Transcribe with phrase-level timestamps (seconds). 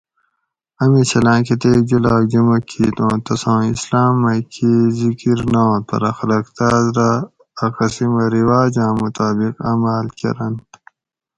[0.81, 6.45] امی چھلاں کتیک جولاگ جمع کیت اوں تساں اسلام مئی کی زکر نات پرہ خلق
[6.57, 7.11] تاۤس رہ
[7.63, 10.69] اۤ قسیمہ رواجاۤں مطابق عماۤل کۤرنت